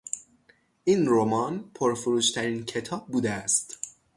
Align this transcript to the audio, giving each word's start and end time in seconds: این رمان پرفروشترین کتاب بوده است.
این 0.83 1.05
رمان 1.07 1.71
پرفروشترین 1.75 2.65
کتاب 2.65 3.07
بوده 3.07 3.31
است. 3.31 3.97